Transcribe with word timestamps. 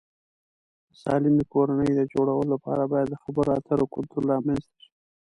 د 0.89 0.91
سالمې 1.01 1.43
کورنۍ 1.53 1.89
د 1.95 2.01
جوړولو 2.11 2.51
لپاره 2.53 2.83
باید 2.91 3.07
د 3.11 3.15
خبرو 3.23 3.49
اترو 3.57 3.85
کلتور 3.95 4.23
رامنځته 4.33 4.75
شي. 4.83 4.89